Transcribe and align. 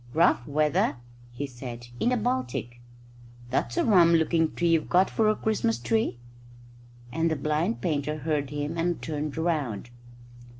"Rough 0.15 0.47
weather," 0.47 0.95
he 1.31 1.45
said, 1.45 1.89
"in 1.99 2.09
the 2.09 2.17
Baltic. 2.17 2.79
That's 3.51 3.77
a 3.77 3.85
rum 3.85 4.13
looking 4.15 4.51
tree 4.55 4.69
you've 4.69 4.89
got 4.89 5.11
for 5.11 5.29
a 5.29 5.35
Christmas 5.35 5.77
tree," 5.77 6.17
and 7.11 7.29
the 7.29 7.35
blind 7.35 7.81
painter 7.81 8.17
heard 8.17 8.49
him 8.49 8.79
and 8.79 8.99
turned 8.99 9.37
round. 9.37 9.91